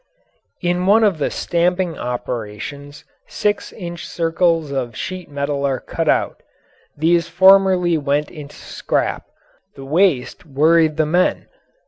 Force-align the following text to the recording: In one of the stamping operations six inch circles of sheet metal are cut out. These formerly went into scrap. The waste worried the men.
In 0.63 0.87
one 0.87 1.03
of 1.03 1.19
the 1.19 1.29
stamping 1.29 1.95
operations 1.95 3.05
six 3.27 3.71
inch 3.71 4.07
circles 4.07 4.71
of 4.71 4.95
sheet 4.97 5.29
metal 5.29 5.63
are 5.63 5.79
cut 5.79 6.09
out. 6.09 6.41
These 6.97 7.27
formerly 7.27 7.99
went 7.99 8.31
into 8.31 8.55
scrap. 8.55 9.27
The 9.75 9.85
waste 9.85 10.43
worried 10.43 10.97
the 10.97 11.05
men. 11.05 11.45